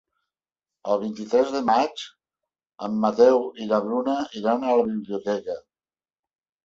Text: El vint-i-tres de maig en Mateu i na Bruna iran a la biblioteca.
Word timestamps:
El 0.93 0.99
vint-i-tres 1.01 1.51
de 1.55 1.59
maig 1.67 2.05
en 2.87 2.97
Mateu 3.03 3.39
i 3.65 3.69
na 3.73 3.81
Bruna 3.89 4.17
iran 4.43 4.67
a 4.71 4.75
la 4.81 4.89
biblioteca. 4.93 5.59